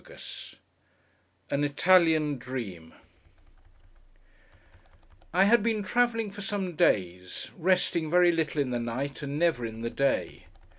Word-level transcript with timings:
AN 1.51 1.63
ITALIAN 1.63 2.39
DREAM 2.39 2.95
I 5.31 5.43
HAD 5.43 5.61
been 5.61 5.83
travelling, 5.83 6.31
for 6.31 6.41
some 6.41 6.75
days; 6.75 7.51
resting 7.55 8.09
very 8.09 8.31
little 8.31 8.59
in 8.59 8.71
the 8.71 8.79
night, 8.79 9.21
and 9.21 9.37
never 9.37 9.63
in 9.63 9.83
the 9.83 9.91
day. 9.91 10.47